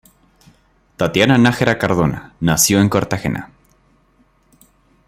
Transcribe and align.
Tatiana 0.97 1.37
Nájera 1.37 1.77
Cardona, 1.77 2.33
nació 2.39 2.81
en 2.81 2.89
Cartagena. 2.89 3.51